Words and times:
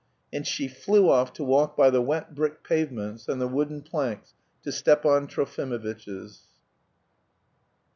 And 0.33 0.47
she 0.47 0.67
flew 0.67 1.11
off 1.11 1.31
to 1.33 1.43
walk 1.43 1.77
by 1.77 1.91
the 1.91 2.01
wet 2.01 2.33
brick 2.33 2.63
pavements 2.63 3.29
and 3.29 3.39
the 3.39 3.47
wooden 3.47 3.83
planks 3.83 4.33
to 4.63 4.71
Stepan 4.71 5.27
Trofimovitch's. 5.27 6.47